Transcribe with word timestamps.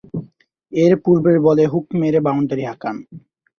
এর 0.73 0.93
পূর্বের 1.03 1.37
বলে 1.47 1.63
হুক 1.67 1.87
মেরে 2.01 2.19
বাউন্ডারি 2.25 2.63
হাঁকান। 2.63 2.95